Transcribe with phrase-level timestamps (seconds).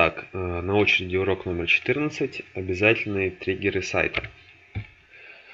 [0.00, 4.22] Итак, э, на очереди урок номер 14 «Обязательные триггеры сайта».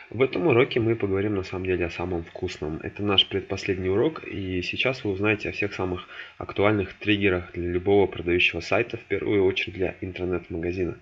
[0.08, 2.78] В этом уроке мы поговорим на самом деле о самом вкусном.
[2.84, 6.06] Это наш предпоследний урок, и сейчас вы узнаете о всех самых
[6.38, 10.96] актуальных триггерах для любого продающего сайта, в первую очередь для интернет-магазина.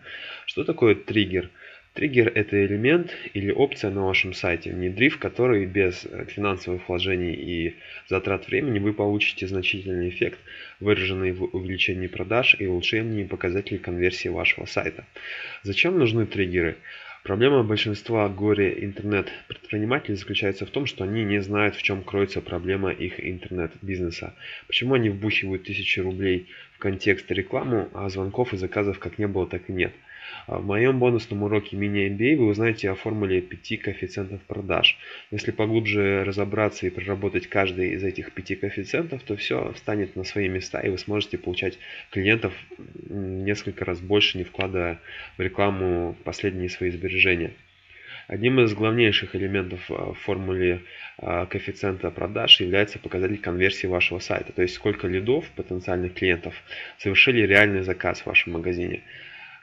[0.47, 1.43] Что такое триггер?
[1.43, 1.51] Триггер–
[1.97, 7.77] это элемент или опция на вашем сайте, внедрив который без финансовых вложений и
[8.09, 10.41] затрат времени вы получите значительный эффект,
[10.81, 15.05] выраженный в увеличении продаж и улучшении показателей конверсии вашего сайта.
[15.63, 16.77] Зачем нужны триггеры?
[17.23, 22.91] Проблема большинства горе интернет-предпринимателей заключается в том, что они не знают, в чем кроется проблема
[22.91, 24.35] их интернет-бизнеса.
[24.67, 29.47] Почему они вбухивают тысячи рублей в контекст рекламу, а звонков и заказов как не было,
[29.47, 29.93] так и нет.
[30.47, 34.99] А в моем бонусном уроке мини-MBA вы узнаете о формуле 5 коэффициентов продаж.
[35.31, 40.49] Если поглубже разобраться и проработать каждый из этих 5 коэффициентов, то все встанет на свои
[40.49, 41.79] места и вы сможете получать
[42.11, 42.53] клиентов
[43.09, 45.01] несколько раз больше, не вкладывая
[45.37, 47.53] в рекламу последние свои сбережения.
[48.27, 50.81] Одним из главнейших элементов а, в формуле
[51.19, 56.55] а, коэффициента продаж является показатель конверсии вашего сайта, то есть сколько лидов потенциальных клиентов
[56.99, 59.03] совершили реальный заказ в вашем магазине.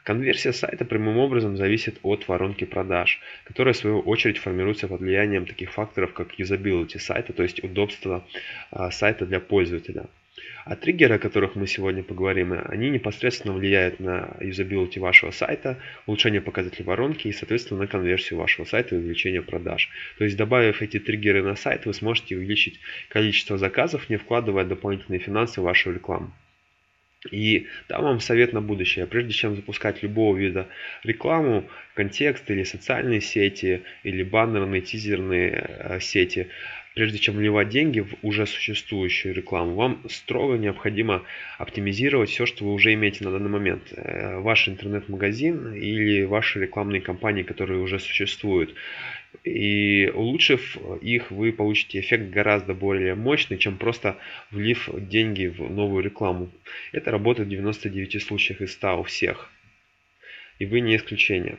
[0.03, 5.45] Конверсия сайта прямым образом зависит от воронки продаж, которая в свою очередь формируется под влиянием
[5.45, 8.25] таких факторов, как юзабилити сайта, то есть удобство
[8.71, 10.07] а, сайта для пользователя.
[10.65, 16.41] А триггеры, о которых мы сегодня поговорим, они непосредственно влияют на юзабилити вашего сайта, улучшение
[16.41, 19.89] показателей воронки и, соответственно, на конверсию вашего сайта и увеличение продаж.
[20.17, 22.79] То есть, добавив эти триггеры на сайт, вы сможете увеличить
[23.09, 26.31] количество заказов, не вкладывая дополнительные финансы в вашу рекламу.
[27.29, 29.05] И дам вам совет на будущее.
[29.05, 30.67] Прежде чем запускать любого вида
[31.03, 36.47] рекламу, контекст или социальные сети, или баннерные, тизерные э, сети,
[36.93, 41.23] прежде чем вливать деньги в уже существующую рекламу, вам строго необходимо
[41.57, 43.93] оптимизировать все, что вы уже имеете на данный момент.
[43.93, 48.75] Э, ваш интернет-магазин или ваши рекламные кампании, которые уже существуют.
[49.43, 54.17] И улучшив их, вы получите эффект гораздо более мощный, чем просто
[54.51, 56.51] влив деньги в новую рекламу.
[56.91, 59.49] Это работает в 99 случаях из 100 у всех.
[60.59, 61.57] И вы не исключение.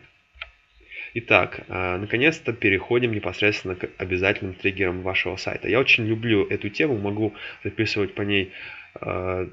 [1.15, 5.69] Итак, а, наконец-то переходим непосредственно к обязательным триггерам вашего сайта.
[5.69, 8.53] Я очень люблю эту тему, могу записывать по ней
[8.95, 9.47] а,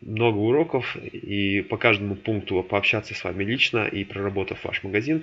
[0.00, 5.22] много уроков и по каждому пункту пообщаться с вами лично и проработав ваш магазин.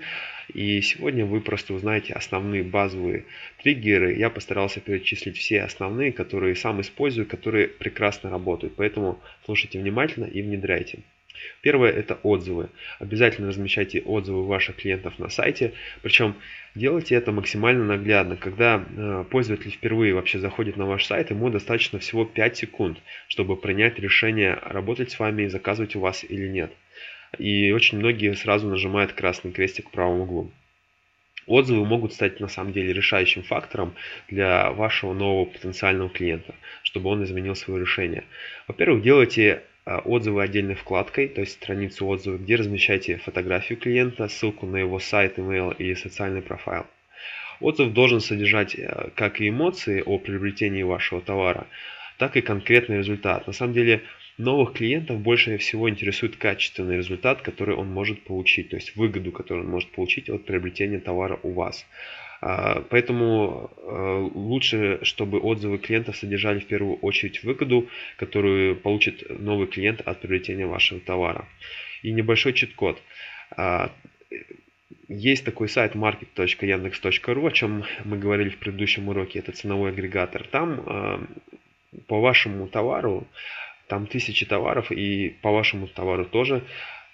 [0.54, 3.26] И сегодня вы просто узнаете основные базовые
[3.62, 4.16] триггеры.
[4.16, 8.76] Я постарался перечислить все основные, которые сам использую, которые прекрасно работают.
[8.78, 11.00] Поэтому слушайте внимательно и внедряйте.
[11.62, 12.70] Первое это отзывы.
[13.00, 15.74] Обязательно размещайте отзывы ваших клиентов на сайте.
[16.02, 16.36] Причем
[16.76, 18.38] делайте это максимально наглядно.
[18.38, 22.98] Когда э, пользователь впервые вообще заходит на ваш сайт, ему достаточно всего 5 секунд,
[23.28, 26.72] чтобы принять решение, работать с вами и заказывать у вас или нет.
[27.38, 30.52] И очень многие сразу нажимают красный крестик в правом углу.
[31.48, 33.96] Отзывы могут стать на самом деле решающим фактором
[34.30, 36.54] для вашего нового потенциального клиента,
[36.84, 38.26] чтобы он изменил свое решение.
[38.68, 44.78] Во-первых, делайте отзывы отдельной вкладкой, то есть страницу отзывов, где размещаете фотографию клиента, ссылку на
[44.78, 46.86] его сайт, email или социальный профайл.
[47.62, 51.68] Отзыв должен содержать э, как и эмоции о приобретении вашего товара,
[52.18, 53.48] так и конкретный результат.
[53.48, 54.02] На самом деле
[54.38, 59.66] новых клиентов больше всего интересует качественный результат, который он может получить, то есть выгоду, которую
[59.66, 61.86] он может получить от приобретения товара у вас.
[62.42, 67.88] А, поэтому а, лучше, чтобы отзывы клиентов содержали в первую очередь выгоду,
[68.18, 71.48] которую получит новый клиент от приобретения вашего товара.
[72.02, 73.00] И небольшой чит-код.
[73.56, 73.92] А,
[75.08, 80.48] есть такой сайт market.yandex.ru, о чем мы говорили в предыдущем уроке, это ценовой агрегатор.
[80.48, 81.28] Там
[82.08, 83.28] по вашему товару,
[83.88, 86.64] там тысячи товаров, и по вашему товару тоже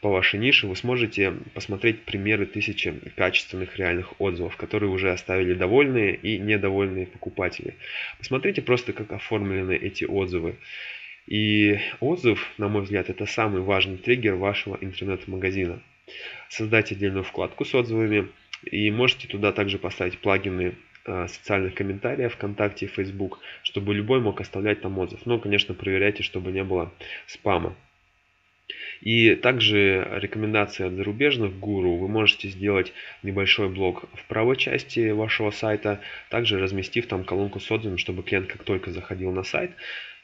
[0.02, 6.16] по вашей нише, вы сможете посмотреть примеры тысячи качественных реальных отзывов, которые уже оставили довольные
[6.16, 7.76] и недовольные покупатели.
[8.20, 10.58] Посмотрите просто, как оформлены эти отзывы.
[11.26, 15.82] И отзыв, на мой взгляд, это самый важный триггер вашего интернет-магазина.
[16.47, 18.29] Создайте отдельную вкладку с отзывами
[18.64, 24.40] и можете туда также поставить плагины э, социальных комментариев ВКонтакте и Facebook, чтобы любой мог
[24.40, 25.26] оставлять там отзыв.
[25.26, 26.94] Но, конечно, проверяйте, чтобы не было
[27.26, 27.76] спама.
[29.02, 31.96] И также рекомендации от зарубежных гуру.
[31.96, 32.93] Вы можете сделать
[33.23, 38.47] небольшой блок в правой части вашего сайта, также разместив там колонку с отзывами, чтобы клиент
[38.47, 39.72] как только заходил на сайт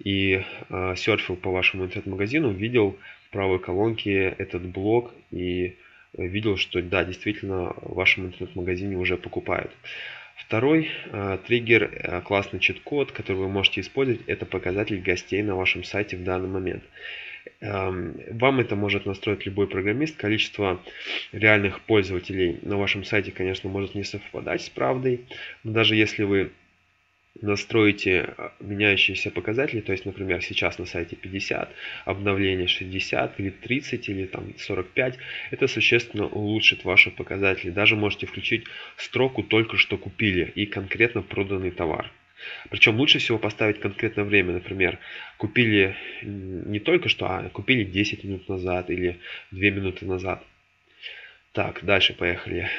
[0.04, 2.98] и э, серфил по вашему интернет-магазину, видел
[3.28, 5.78] в правой колонке этот блок и
[6.18, 9.72] видел, что да, действительно в вашем интернет-магазине уже покупают.
[10.36, 15.84] Второй э, триггер, э, классный чит-код, который вы можете использовать, это показатель гостей на вашем
[15.84, 16.84] сайте в данный момент.
[17.64, 20.18] Эм, вам это может настроить любой программист.
[20.18, 20.84] Количество
[21.32, 25.22] реальных пользователей на вашем сайте, конечно, может не совпадать с правдой.
[25.64, 26.52] Но даже если вы
[27.42, 31.74] настроите э, меняющиеся показатели, то есть, например, сейчас на сайте 50,
[32.04, 35.18] обновление 60 или 30 или там 45,
[35.52, 37.70] это существенно улучшит ваши показатели.
[37.70, 38.66] Даже можете включить
[38.98, 42.12] строку «Только что купили» и конкретно проданный товар.
[42.70, 45.00] Причем лучше всего поставить конкретное время, например,
[45.38, 49.20] купили не только что, а купили 10 минут назад или
[49.52, 50.44] 2 минуты назад.
[51.52, 52.70] Так, дальше поехали.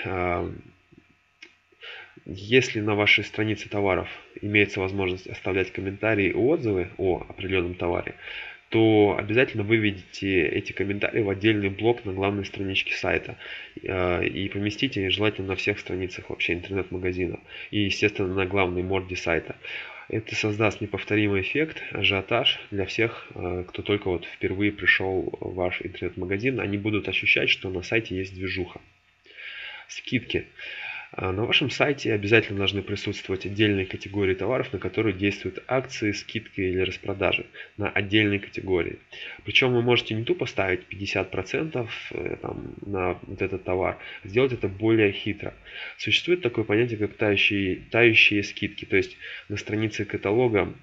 [2.27, 4.09] Если на вашей странице товаров
[4.41, 8.15] имеется возможность оставлять комментарии и отзывы о определенном товаре,
[8.75, 13.37] то обязательно выведите эти комментарии в отдельный блок на главной страничке сайта
[13.81, 17.39] э, и поместите желательно на всех страницах вообще интернет-магазина
[17.71, 19.55] и, естественно, на главной морде сайта.
[20.09, 25.81] Это создаст неповторимый эффект, ажиотаж для всех, э, кто только вот впервые пришел в ваш
[25.81, 26.59] интернет-магазин.
[26.59, 28.81] Они будут ощущать, что на сайте есть движуха.
[29.87, 30.47] Скидки.
[31.17, 36.61] А на вашем сайте обязательно должны присутствовать отдельные категории товаров, на которые действуют акции, скидки
[36.61, 37.47] или распродажи
[37.77, 38.99] на отдельные категории.
[39.45, 44.53] Причем вы можете не тупо ставить 50% э, там, на вот этот товар, а сделать
[44.53, 45.55] это более хитро.
[45.99, 49.17] Существует такое понятие, как тающие, тающие скидки, то есть
[49.49, 50.75] на странице каталога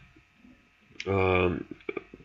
[1.06, 1.58] э,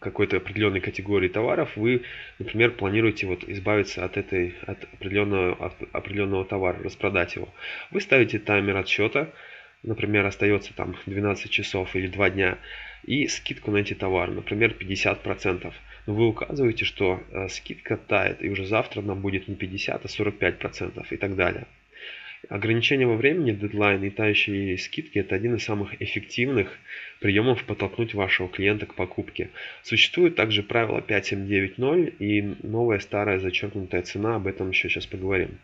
[0.00, 2.02] какой-то определенной категории товаров, вы,
[2.38, 7.48] например, планируете вот избавиться от этой от определенного, от определенного товара, распродать его.
[7.90, 9.32] Вы ставите таймер отсчета,
[9.82, 12.58] например, остается там 12 часов или 2 дня,
[13.04, 15.72] и скидку на эти товары, например, 50%.
[16.06, 20.08] Но вы указываете, что э, скидка тает, и уже завтра она будет не 50, а
[20.08, 21.66] 45% и так далее.
[22.48, 26.78] Ограничение во времени, дедлайн и тающие скидки– это один из самых эффективных
[27.20, 29.50] приемов подтолкнуть вашего клиента к покупке.
[29.82, 35.58] Существует также правило 5790 и новая старая зачеркнутая цена, об этом еще сейчас поговорим.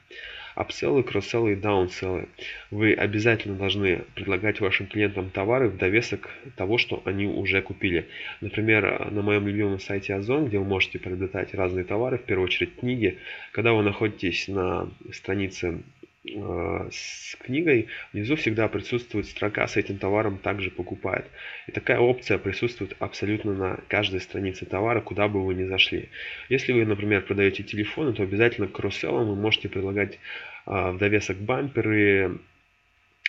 [0.56, 2.28] Апселлы, кросселлы и даунселлы.
[2.70, 8.08] Вы обязательно должны предлагать вашим клиентам товары в довесок того, что они уже купили.
[8.40, 12.76] Например, на моем любимом сайте Озон, где вы можете приобретать разные товары, в первую очередь
[12.76, 13.18] книги,
[13.52, 15.82] когда вы находитесь на странице
[16.24, 21.26] с книгой внизу всегда присутствует строка с этим товаром также покупает.
[21.66, 26.10] И такая опция присутствует абсолютно на каждой странице товара, куда бы вы ни зашли.
[26.48, 30.20] Если вы, например, продаете телефоны, то обязательно к кросселлам вы можете предлагать
[30.66, 32.38] э, в довесок бамперы,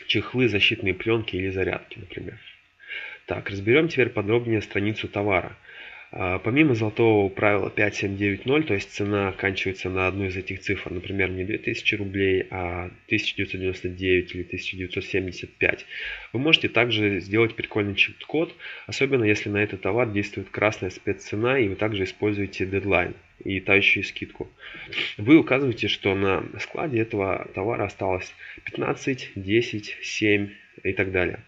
[0.07, 2.37] чехлы, защитные пленки или зарядки, например.
[3.25, 5.55] Так, разберем теперь подробнее страницу товара.
[6.15, 11.31] А, помимо золотого правила 5790, то есть цена оканчивается на одну из этих цифр, например,
[11.31, 15.85] не 2000 рублей, а 1999 или 1975,
[16.31, 18.55] вы можете также сделать прикольный чит-код,
[18.85, 24.03] особенно если на этот товар действует красная спеццена и вы также используете дедлайн и тающую
[24.03, 24.47] скидку.
[25.17, 28.31] Вы указываете, что на складе этого товара осталось
[28.65, 30.49] 15, 10, 7
[30.83, 31.39] и так далее.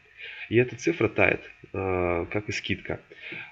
[0.50, 1.42] И эта цифра тает,
[1.74, 3.00] а, как и скидка.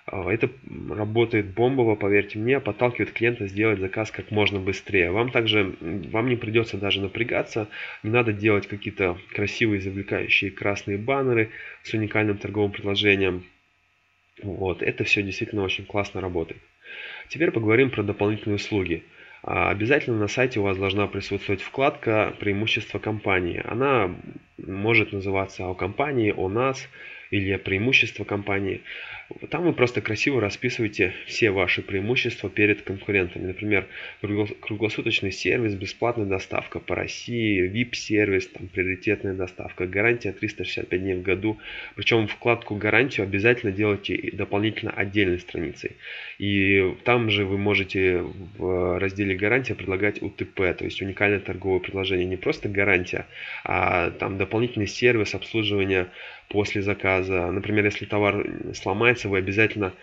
[0.06, 0.50] А, это
[0.90, 5.12] работает бомбово, поверьте мне, подталкивает клиента сделать заказ как можно быстрее.
[5.12, 7.68] Вам также, вам не придется даже напрягаться,
[8.04, 11.50] не надо делать какие-то красивые завлекающие красные баннеры
[11.83, 13.44] с уникальным торговым предложением.
[14.42, 16.62] Вот, это все действительно очень классно работает.
[17.30, 19.04] Теперь поговорим про дополнительные услуги.
[19.44, 23.62] А, обязательно на сайте у вас должна присутствовать вкладка «Преимущества компании».
[23.66, 24.16] Она
[24.57, 26.88] может называться «О компании», «О нас»
[27.30, 28.81] или «Преимущества компании».
[29.49, 33.47] Там вы просто красиво расписываете все ваши преимущества перед конкурентами.
[33.47, 33.87] Например,
[34.61, 41.57] круглосуточный сервис, бесплатная доставка по России, VIP-сервис, там, приоритетная доставка, гарантия 365 дней в году.
[41.95, 45.92] Причем вкладку гарантию обязательно делайте дополнительно отдельной страницей.
[46.40, 48.23] И там же вы можете
[48.57, 52.25] в разделе гарантия предлагать УТП, то есть уникальное торговое предложение.
[52.25, 53.28] Не просто гарантия,
[53.63, 56.07] а там дополнительный сервис обслуживания
[56.49, 57.52] после заказа.
[57.52, 59.94] Например, если товар сломается, вы обязательно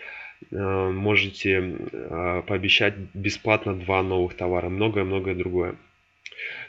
[0.51, 5.75] э, можете э, пообещать бесплатно два новых товара, многое-многое другое.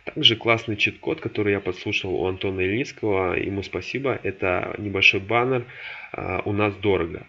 [0.05, 5.65] Также классный чит-код, который я подслушал у Антона Ильницкого, ему спасибо, это небольшой баннер
[6.13, 7.27] э, «У нас дорого»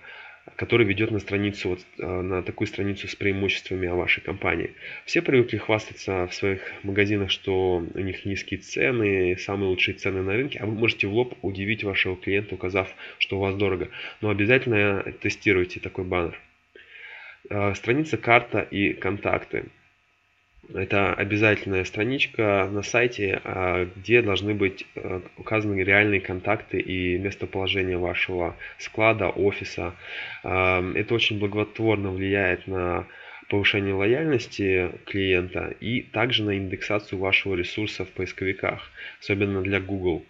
[0.56, 4.72] который ведет на страницу, вот, э, на такую страницу с преимуществами о вашей компании.
[5.06, 10.34] Все привыкли хвастаться в своих магазинах, что у них низкие цены, самые лучшие цены на
[10.34, 13.90] рынке, а вы можете в лоб удивить вашего клиента, указав, что у вас дорого.
[14.22, 16.40] Но обязательно тестируйте такой баннер.
[17.50, 19.66] Э, страница карта и контакты.
[20.74, 27.98] Это обязательная страничка на сайте, а, где должны быть э, указаны реальные контакты и местоположение
[27.98, 29.94] вашего склада, офиса.
[30.44, 33.08] Это очень благотворно влияет на
[33.50, 38.90] повышение лояльности клиента и также на индексацию вашего ресурса в поисковиках,
[39.20, 40.26] особенно для Google.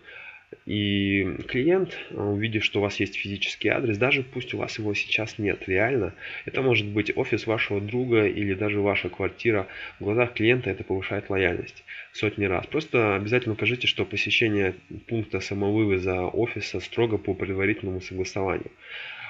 [0.65, 5.37] И клиент, увидев, что у вас есть физический адрес, даже пусть у вас его сейчас
[5.37, 6.13] нет реально,
[6.45, 9.67] это может быть офис вашего друга или даже ваша квартира,
[9.99, 12.65] в глазах клиента это повышает лояльность сотни раз.
[12.67, 14.75] Просто обязательно укажите, что посещение
[15.07, 18.71] пункта самовывоза офиса строго по предварительному согласованию.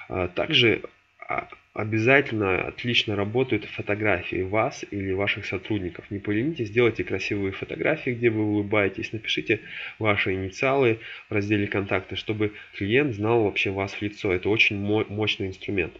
[0.09, 0.81] А также
[1.27, 6.09] а, обязательно отлично работают фотографии вас или ваших сотрудников.
[6.11, 9.59] Не поленитесь, сделайте красивые фотографии, где вы улыбаетесь, напишите
[9.97, 10.99] ваши инициалы
[11.29, 14.31] в разделе контакты, чтобы клиент знал вообще вас в лицо.
[14.31, 15.93] Это очень мощный инструмент.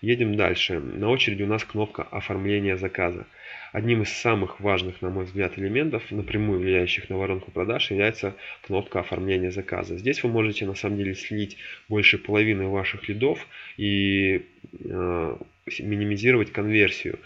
[0.00, 0.80] Едем дальше.
[0.80, 3.26] На очереди у нас кнопка оформления заказа.
[3.72, 9.00] Одним из самых важных, на мой взгляд, элементов, напрямую влияющих на воронку продаж, является кнопка
[9.00, 9.98] оформления заказа.
[9.98, 11.56] Здесь вы можете на самом деле слить
[11.88, 13.46] больше половины ваших лидов
[13.76, 14.46] и
[14.78, 15.36] э,
[15.80, 17.18] минимизировать конверсию.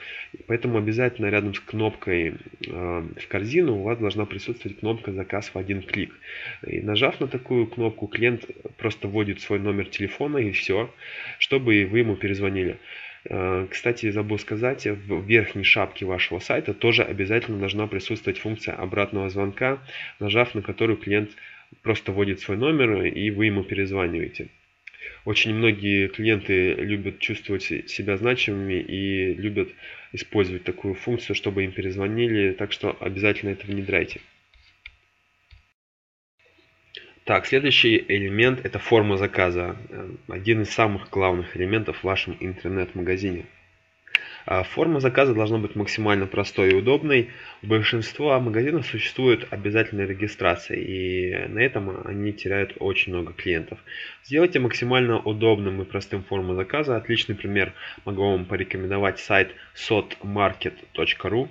[0.47, 2.33] Поэтому обязательно рядом с кнопкой э,
[2.67, 6.15] в корзину у вас должна присутствовать кнопка «Заказ в один клик».
[6.67, 8.45] И нажав на такую кнопку, клиент
[8.77, 10.93] просто вводит свой номер телефона и все,
[11.39, 12.79] чтобы вы ему перезвонили.
[13.25, 19.29] Э, кстати, забыл сказать, в верхней шапке вашего сайта тоже обязательно должна присутствовать функция обратного
[19.31, 19.79] звонка,
[20.21, 21.31] нажав на которую клиент
[21.83, 24.49] просто вводит свой номер и вы ему перезваниваете.
[25.25, 29.69] Очень многие клиенты любят чувствовать себя значимыми и любят
[30.13, 34.21] использовать такую функцию, чтобы им перезвонили, так что обязательно это внедряйте.
[37.29, 39.77] Так, следующий элемент это форма заказа.
[39.91, 43.45] Э, один из самых главных элементов в вашем интернет-магазине.
[44.47, 47.29] А форма заказа должна быть максимально простой и удобной.
[47.63, 53.79] У большинства магазинов существует обязательная регистрация, и на этом они теряют очень много клиентов.
[54.25, 56.97] Сделайте максимально удобным и простым форму заказа.
[56.97, 57.75] Отличный пример
[58.07, 61.51] могу вам порекомендовать сайт sotmarket.ru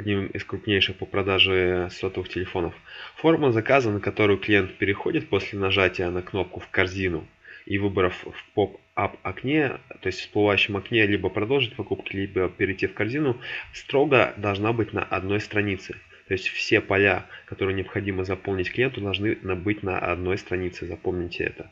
[0.00, 2.74] одним из крупнейших по продаже сотовых телефонов.
[3.16, 7.26] Форма заказа, на которую клиент переходит после нажатия на кнопку «В корзину»
[7.66, 12.86] и выбрав в поп-ап окне, то есть в всплывающем окне, либо продолжить покупки, либо перейти
[12.86, 13.40] в корзину,
[13.72, 15.94] строго должна быть на одной странице.
[16.26, 20.86] То есть все поля, которые необходимо заполнить клиенту, должны быть на одной странице.
[20.86, 21.70] Запомните это.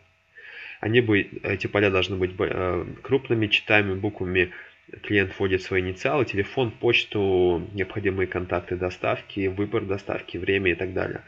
[0.80, 4.52] Они бы, эти поля должны быть э, крупными, читаемыми буквами
[5.02, 11.22] клиент вводит свои инициалы, телефон, почту, необходимые контакты доставки, выбор доставки, время и так далее.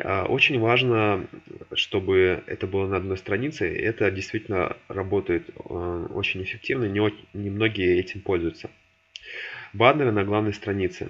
[0.00, 1.26] А, очень важно,
[1.72, 3.74] чтобы это было на одной странице.
[3.76, 7.00] Это действительно работает а, очень эффективно, не,
[7.34, 8.70] не многие этим пользуются.
[9.72, 11.08] Баннеры на главной странице.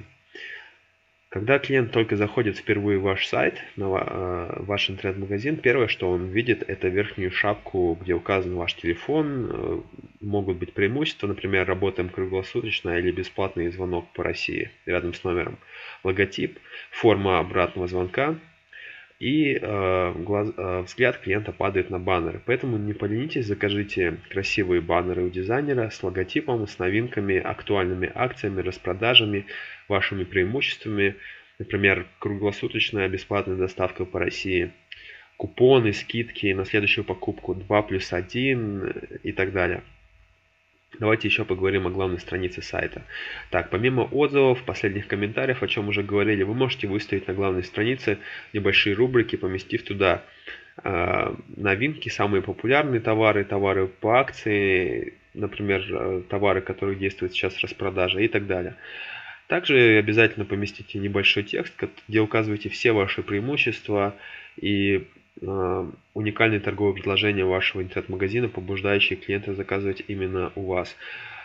[1.31, 6.29] Когда клиент только заходит впервые в ваш сайт, на э, ваш интернет-магазин, первое, что он
[6.29, 9.51] видит, это верхнюю шапку, где указан ваш телефон.
[9.51, 9.81] Э,
[10.23, 15.59] могут быть преимущества, например, работаем круглосуточно или бесплатный звонок по России рядом с номером.
[16.03, 16.59] Логотип,
[16.91, 18.37] форма обратного звонка
[19.19, 22.41] и э, глаз, э, взгляд клиента падает на баннеры.
[22.47, 29.47] Поэтому не поленитесь, закажите красивые баннеры у дизайнера с логотипом, с новинками, актуальными акциями, распродажами,
[29.89, 31.17] вашими преимуществами,
[31.59, 34.71] например, круглосуточная бесплатная доставка по России,
[35.37, 38.93] купоны, скидки на следующую покупку 2 плюс 1
[39.25, 39.83] и так далее.
[40.99, 43.03] Давайте еще поговорим о главной странице сайта.
[43.51, 48.19] Так, помимо отзывов, последних комментариев, о чем уже говорили, вы можете выставить на главной странице
[48.55, 50.25] небольшие рубрики, поместив туда
[50.83, 58.21] э, новинки, самые популярные товары, товары по акции, например, э, товары, которые действуют сейчас распродажа
[58.21, 58.75] и так далее.
[59.47, 61.75] Также обязательно поместите небольшой текст,
[62.09, 64.15] где указываете все ваши преимущества
[64.57, 65.07] и
[65.41, 70.97] уникальные торговые предложения вашего интернет-магазина, побуждающие клиента заказывать именно у вас.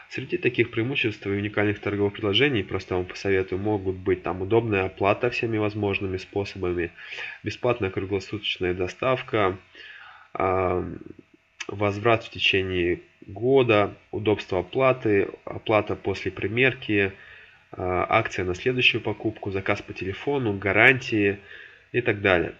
[0.10, 5.30] Среди таких преимуществ и уникальных торговых предложений, просто вам посоветую, могут быть там удобная оплата
[5.30, 6.92] всеми возможными способами,
[7.44, 9.58] бесплатная круглосуточная доставка,
[10.38, 10.96] э,
[11.68, 17.14] возврат в течение года, удобство оплаты, оплата после примерки,
[17.72, 21.40] а, акция на следующую покупку, заказ по телефону, гарантии
[21.92, 22.54] и так далее.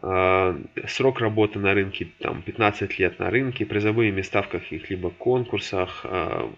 [0.00, 6.00] А, срок работы на рынке там 15 лет на рынке, призовые места в каких-либо конкурсах,
[6.04, 6.50] а,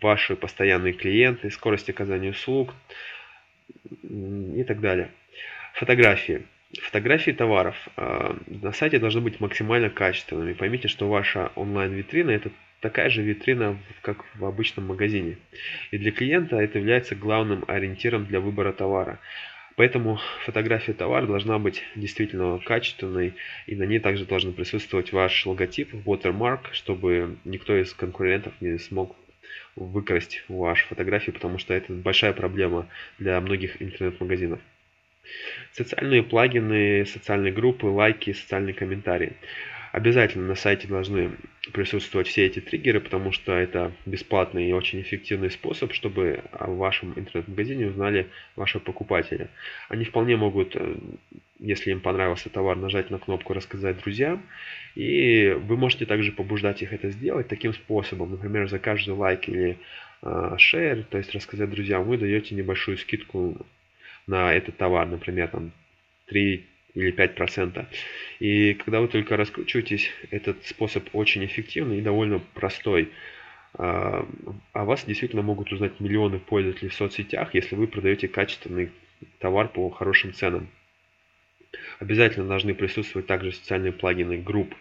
[0.00, 2.74] ваши постоянные клиенты, скорость оказания услуг
[4.02, 5.10] и так далее.
[5.74, 6.46] Фотографии.
[6.82, 10.52] Фотографии товаров на сайте должны быть максимально качественными.
[10.52, 15.38] Поймите, что ваша онлайн-витрина это такая же витрина, как в обычном магазине.
[15.90, 19.18] И для клиента это является главным ориентиром для выбора товара.
[19.78, 23.34] Поэтому фотография товара должна быть действительно качественной,
[23.68, 29.14] и на ней также должен присутствовать ваш логотип, watermark, чтобы никто из конкурентов не смог
[29.76, 32.88] выкрасть ваши фотографии, потому что это большая проблема
[33.20, 34.58] для многих интернет-магазинов.
[35.70, 39.34] Социальные плагины, социальные группы, лайки, социальные комментарии.
[39.92, 41.32] Обязательно на сайте должны
[41.72, 47.12] присутствовать все эти триггеры, потому что это бесплатный и очень эффективный способ, чтобы в вашем
[47.16, 49.48] интернет-магазине узнали ваши покупатели.
[49.88, 50.96] Они вполне могут, э,
[51.58, 54.42] если им понравился товар, нажать на кнопку «Рассказать друзьям»,
[54.94, 58.30] и вы можете также побуждать их это сделать таким способом.
[58.32, 59.78] Например, за каждый лайк или
[60.56, 63.56] шер, то есть рассказать друзьям, вы даете небольшую скидку
[64.26, 65.70] на этот товар, например, там
[66.26, 66.66] 3
[66.98, 67.86] или 5%.
[68.40, 73.10] И когда вы только раскручиваетесь, этот способ очень эффективный и довольно простой.
[73.74, 74.26] А,
[74.72, 78.90] о вас действительно могут узнать миллионы пользователей в соцсетях, если вы продаете качественный
[79.38, 80.68] товар по хорошим ценам.
[82.00, 84.74] Обязательно должны присутствовать также социальные плагины групп,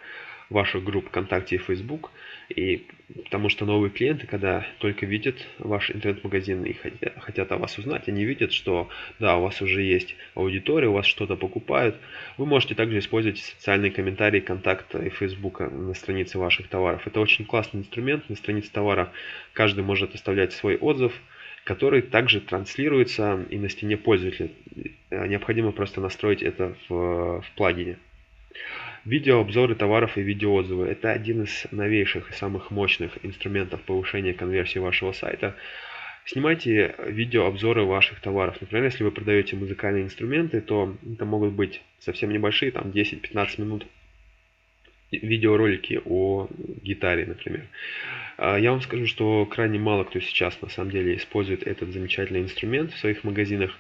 [0.49, 2.11] ваших групп ВКонтакте и Facebook.
[2.49, 2.85] И
[3.23, 8.07] потому что новые клиенты, когда только видят ваш интернет-магазин и хотят, хотят о вас узнать,
[8.07, 8.89] они видят, что
[9.19, 11.97] да, у вас уже есть аудитория, у вас что-то покупают.
[12.37, 17.05] Вы можете также использовать социальные комментарии, контакты и Facebook на странице ваших товаров.
[17.05, 18.29] Это очень классный инструмент.
[18.29, 19.11] На странице товара
[19.53, 21.13] каждый может оставлять свой отзыв,
[21.65, 24.49] который также транслируется и на стене пользователя.
[25.11, 27.97] Необходимо просто настроить это в, в плагине.
[29.07, 35.13] Видеообзоры товаров и видеоотзывы– это один из новейших и самых мощных инструментов повышения конверсии вашего
[35.13, 35.55] сайта.
[36.25, 38.57] Снимайте видеообзоры ваших товаров.
[38.59, 43.87] Например, если вы продаете музыкальные инструменты, то это могут быть совсем небольшие, там 10-15 минут
[45.09, 46.49] видеоролики о
[46.83, 47.65] гитаре, например.
[48.35, 52.41] А, я вам скажу, что крайне мало кто сейчас на самом деле использует этот замечательный
[52.41, 53.71] инструмент в своих магазинах.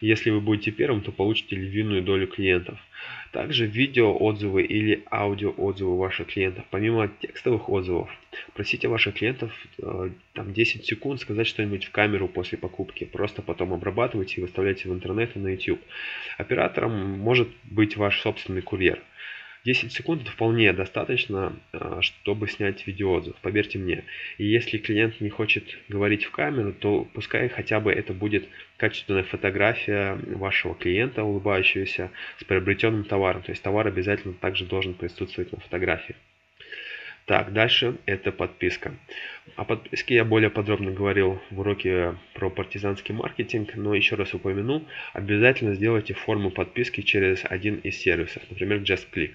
[0.00, 2.78] Если вы будете первым, то получите львиную долю клиентов.
[3.32, 6.64] Также видео отзывы или аудио отзывы ваших клиентов.
[6.70, 8.08] Помимо текстовых отзывов,
[8.54, 13.04] просите ваших клиентов э, там 10 секунд сказать что-нибудь в камеру после покупки.
[13.04, 15.80] Просто потом обрабатывайте и выставляйте в интернет и на YouTube.
[16.38, 19.02] Оператором может быть ваш собственный курьер.
[19.64, 24.04] 10 секунд это вполне достаточно, а, чтобы снять видеоотзыв, поверьте мне.
[24.36, 28.46] И если клиент не хочет говорить в камеру, то пускай хотя бы это будет
[28.76, 33.42] качественная фотография вашего клиента, улыбающегося, с приобретенным товаром.
[33.42, 36.14] То есть товар обязательно также должен присутствовать на фотографии.
[37.26, 38.92] Так, дальше это подписка.
[39.56, 44.84] О подписке я более подробно говорил в уроке про партизанский маркетинг, но еще раз упомяну,
[45.14, 49.32] обязательно сделайте форму подписки через один из сервисов, например, JustClick.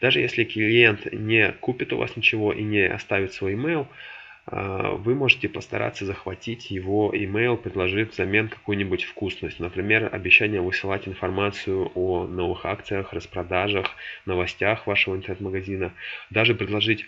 [0.00, 3.86] Даже если клиент не купит у вас ничего и не оставит свой email,
[4.48, 9.58] а, вы можете постараться захватить его email, предложив взамен какую-нибудь вкусность.
[9.58, 13.90] Например, обещание высылать информацию о новых акциях, распродажах,
[14.24, 15.92] новостях вашего интернет-магазина.
[16.30, 17.04] Даже предложить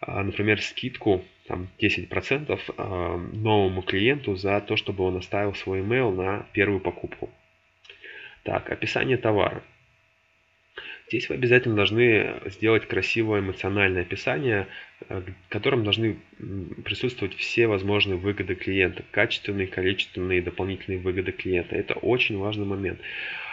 [0.00, 6.46] например, скидку там, 10% а, новому клиенту за то, чтобы он оставил свой email на
[6.52, 7.30] первую покупку.
[8.42, 9.62] Так, описание товара.
[11.08, 14.66] Здесь вы обязательно должны сделать красивое эмоциональное описание,
[15.08, 16.16] э, в котором должны
[16.84, 21.76] присутствовать все возможные выгоды клиента, качественные, количественные, дополнительные выгоды клиента.
[21.76, 23.00] Это очень важный момент.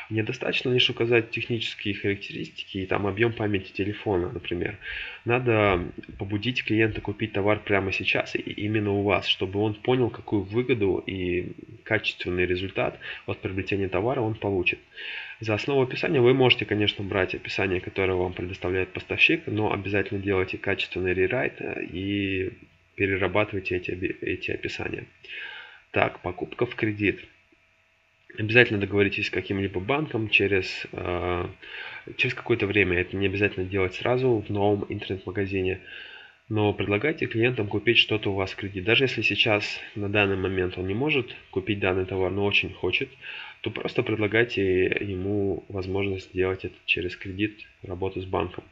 [0.09, 4.77] Недостаточно лишь указать технические характеристики и там объем памяти телефона, например.
[5.25, 5.85] Надо
[6.17, 11.03] побудить клиента купить товар прямо сейчас и именно у вас, чтобы он понял, какую выгоду
[11.05, 14.79] и качественный результат от приобретения товара он получит.
[15.39, 20.57] За основу описания вы можете, конечно, брать описание, которое вам предоставляет поставщик, но обязательно делайте
[20.57, 22.53] качественный рерайт э, и
[22.95, 25.05] перерабатывайте эти, эти описания.
[25.91, 27.25] Так, покупка в кредит.
[28.37, 31.47] Обязательно договоритесь с каким-либо банком через, э,
[32.17, 32.99] через какое-то время.
[32.99, 35.81] Это не обязательно делать сразу в новом интернет-магазине.
[36.49, 38.83] Но предлагайте клиентам купить что-то у вас в кредит.
[38.83, 43.09] Даже если сейчас на данный момент он не может купить данный товар, но очень хочет,
[43.61, 48.63] то просто предлагайте ему возможность сделать это через кредит, работу с банком.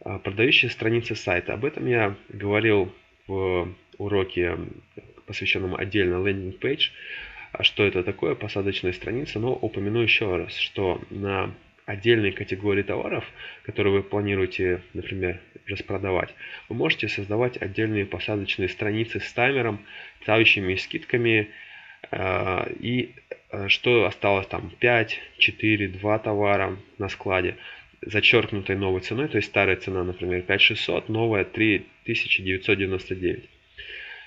[0.00, 1.54] А, продающая страница сайта.
[1.54, 2.92] Об этом я говорил
[3.26, 4.58] в уроке,
[5.26, 6.90] посвященном отдельно лендинг-пейдж.
[7.56, 11.54] А что это такое, посадочная страница, но упомяну еще раз, что на
[11.86, 13.24] отдельные категории товаров,
[13.62, 16.34] которые вы планируете, например, распродавать,
[16.68, 19.78] вы можете создавать отдельные посадочные страницы с таймером,
[20.22, 21.50] ставящими скидками,
[22.10, 23.14] э, и
[23.50, 27.56] э, что осталось там 5, 4, 2 товара на складе,
[28.00, 33.48] зачеркнутой новой ценой, то есть старая цена, например, 5600, новая 3999.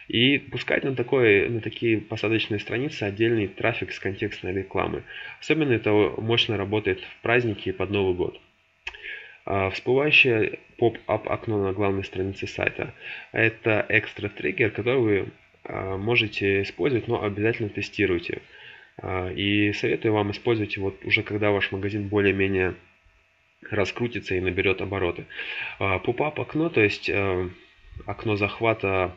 [0.07, 5.03] И пускать на, такой, на такие посадочные страницы отдельный трафик с контекстной рекламы.
[5.41, 8.39] Особенно это мощно работает в праздники и под Новый год.
[9.45, 12.93] А, всплывающее поп-ап окно на главной странице сайта–
[13.33, 15.27] это экстра триггер, который вы
[15.63, 18.41] а, можете использовать, но обязательно тестируйте.
[18.97, 22.75] А, и советую вам использовать его уже когда ваш магазин более-менее
[23.71, 25.25] раскрутится и наберет обороты.
[25.79, 27.09] Поп-ап окно, то есть
[28.05, 29.15] окно захвата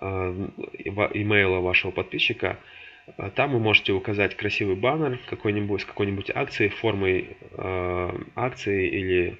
[0.00, 2.58] имейла вашего подписчика,
[3.34, 7.36] там вы можете указать красивый баннер какой-нибудь с какой-нибудь акцией, формой
[8.36, 9.38] акции или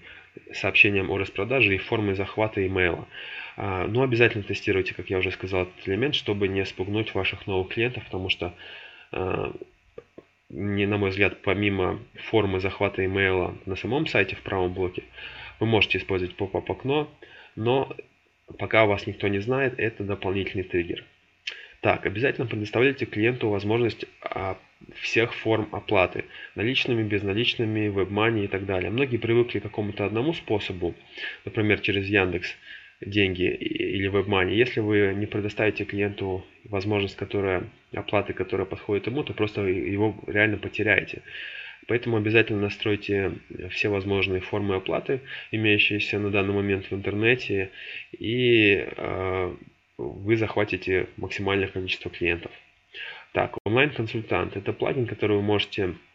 [0.53, 3.07] сообщением о распродаже и формой захвата имейла.
[3.57, 7.75] А, но обязательно тестируйте, как я уже сказал, этот элемент, чтобы не спугнуть ваших новых
[7.75, 8.55] клиентов, потому что,
[9.11, 9.53] а,
[10.49, 11.99] не, на мой взгляд, помимо
[12.31, 15.03] формы захвата имейла на самом сайте в правом блоке,
[15.59, 17.11] вы можете использовать поп-ап окно,
[17.57, 17.92] но
[18.59, 21.05] пока вас никто не знает, это дополнительный триггер.
[21.81, 24.59] Так, обязательно предоставляйте клиенту возможность а,
[24.97, 26.25] всех форм оплаты.
[26.57, 28.91] Наличными, безналичными, WebMoney и так далее.
[28.91, 30.95] Многие привыкли к какому-то одному способу,
[31.45, 32.57] например, через Яндекс
[33.01, 34.55] деньги или WebMoney.
[34.55, 40.57] Если вы не предоставите клиенту возможность которая, оплаты, которая подходит ему, то просто его реально
[40.57, 41.23] потеряете.
[41.88, 43.33] Поэтому обязательно настройте
[43.70, 47.70] все возможные формы оплаты, имеющиеся на данный момент в интернете,
[48.12, 49.57] и э,
[49.96, 52.53] вы захватите максимальное количество клиентов.
[53.33, 56.08] Так, онлайн-консультант– это плагин, который вы можете э,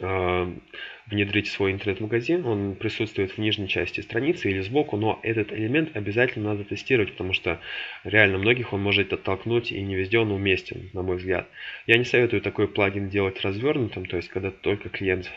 [0.00, 2.46] внедрить в свой интернет-магазин.
[2.46, 7.32] Он присутствует в нижней части страницы или сбоку, но этот элемент обязательно надо тестировать, потому
[7.32, 7.60] что
[8.04, 11.48] реально многих он может оттолкнуть и не везде он уместен, на мой взгляд.
[11.88, 15.32] Я не советую такой плагин делать развернутым, то есть когда только клиент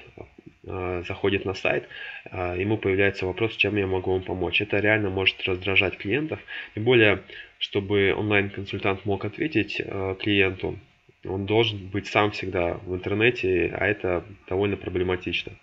[0.64, 1.88] Э, заходит на сайт,
[2.26, 4.62] э, ему появляется вопрос, чем я могу вам помочь.
[4.62, 6.40] Это реально может раздражать клиентов.
[6.76, 7.24] Тем более,
[7.58, 10.78] чтобы онлайн-консультант мог ответить э, клиенту,
[11.26, 15.54] он должен быть сам всегда в интернете, а это довольно проблематично.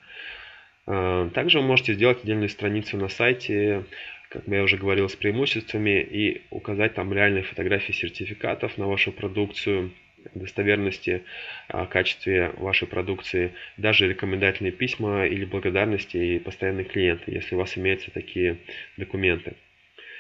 [0.86, 3.84] Также вы можете сделать отдельную страницу на сайте,
[4.30, 9.90] как я уже говорил, с преимуществами и указать там реальные фотографии сертификатов на вашу продукцию–
[10.34, 11.22] достоверности,
[11.68, 17.76] о качестве вашей продукции, даже рекомендательные письма или благодарности и постоянные клиенты, если у вас
[17.76, 18.58] имеются такие
[18.96, 19.54] документы.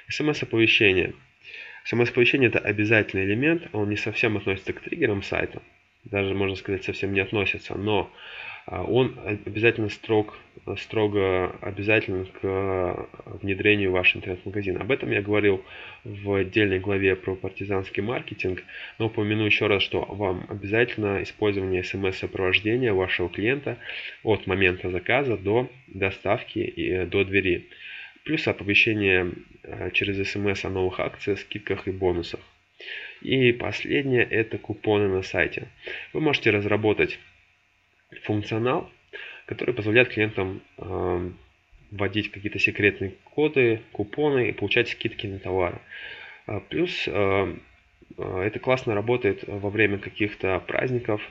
[0.08, 1.14] СМС-оповещение.
[1.88, 5.62] СМС-оповещение это обязательный элемент, он не совсем относится к триггерам сайта,
[6.04, 8.10] даже можно сказать совсем не относится, но
[8.66, 10.36] а, он обязательно строг,
[10.76, 13.08] строго обязателен к
[13.40, 14.76] внедрению в ваш интернет-магазин.
[14.76, 15.64] Об этом я говорил
[16.04, 18.62] в отдельной главе про партизанский маркетинг,
[18.98, 23.78] но упомяну еще раз, что вам обязательно использование смс-сопровождения вашего клиента
[24.22, 27.70] от момента заказа до доставки и э, до двери.
[28.28, 32.40] Плюс оповещение э, через смс о новых акциях, скидках и бонусах.
[33.22, 35.68] И последнее это купоны на сайте.
[36.12, 37.18] Вы можете разработать
[38.24, 38.90] функционал,
[39.46, 41.30] который позволяет клиентам э,
[41.90, 45.78] вводить какие-то секретные коды, купоны и получать скидки на товары.
[46.44, 47.56] А, плюс э,
[48.18, 51.22] э, это классно работает во время каких-то праздников,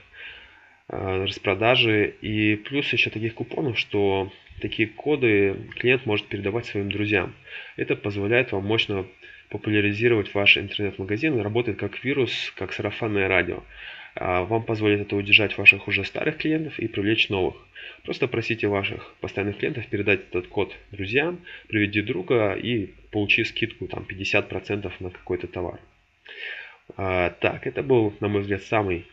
[0.88, 7.34] распродажи и плюс еще таких купонов, что такие коды клиент может передавать своим друзьям.
[7.76, 9.06] Это позволяет вам мощно
[9.48, 13.62] популяризировать ваш интернет-магазин, работает как вирус, как сарафанное радио.
[14.14, 17.56] А, вам позволит это удержать ваших уже старых клиентов и привлечь новых.
[18.04, 24.06] Просто просите ваших постоянных клиентов передать этот код друзьям, приведи друга и получи скидку там
[24.08, 25.80] 50% на какой-то товар.
[26.96, 29.06] А, так, это был, на мой взгляд, самый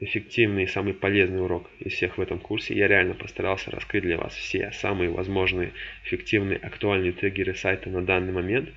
[0.00, 2.74] эффективный и самый полезный урок из всех в этом курсе.
[2.74, 5.72] Я реально постарался раскрыть для вас все самые возможные
[6.04, 8.70] эффективные актуальные триггеры сайта на данный момент.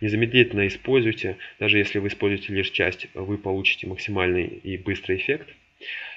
[0.00, 5.48] Незамедлительно используйте, даже если вы используете лишь часть, вы получите максимальный и быстрый эффект.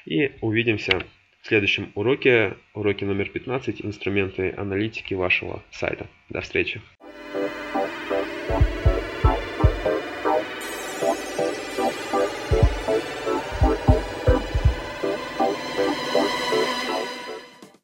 [0.06, 1.04] И увидимся
[1.42, 6.08] в следующем уроке, уроке номер 15, инструменты аналитики вашего сайта.
[6.30, 6.82] До встречи!